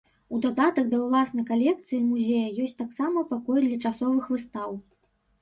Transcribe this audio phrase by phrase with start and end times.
[0.35, 4.69] У дадатак да ўласнай калекцыі музея ёсць таксама пакой для часовых выстаў.